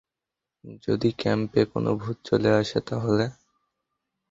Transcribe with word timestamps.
যদি 0.85 1.09
ক্যাম্পে 1.17 1.61
কোন 1.71 1.85
ভূত 1.95 2.17
চলে 2.25 2.49
আসে, 2.59 2.79
তাহলে? 2.89 3.25